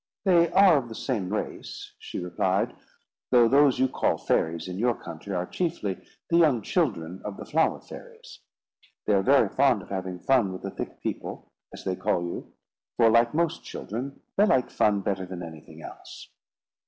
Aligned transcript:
"They 0.23 0.49
are 0.53 0.77
of 0.79 0.89
the 0.89 0.95
same 0.95 1.29
race," 1.31 1.93
she 1.99 2.17
replied; 2.17 2.73
"though 3.29 3.47
those 3.47 3.77
you 3.77 3.87
call 3.87 4.17
fairies 4.17 4.67
in 4.67 4.79
your 4.79 4.95
country 4.95 5.31
are 5.35 5.45
chiefly 5.45 6.03
the 6.31 6.39
young 6.39 6.63
children 6.63 7.21
of 7.23 7.37
the 7.37 7.45
flower 7.45 7.79
fairies. 7.79 8.39
They 9.05 9.13
are 9.13 9.21
very 9.21 9.49
fond 9.49 9.83
of 9.83 9.89
having 9.89 10.17
fun 10.17 10.53
with 10.53 10.63
the 10.63 10.71
thick 10.71 11.01
people, 11.01 11.51
as 11.71 11.83
they 11.83 11.95
call 11.95 12.23
you; 12.23 12.51
for, 12.97 13.11
like 13.11 13.35
most 13.35 13.63
children, 13.63 14.19
they 14.37 14.45
like 14.47 14.71
fun 14.71 15.01
better 15.01 15.27
than 15.27 15.43
anything 15.43 15.83
else." 15.83 16.27